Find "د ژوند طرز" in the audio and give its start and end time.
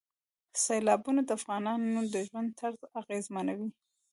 2.13-2.79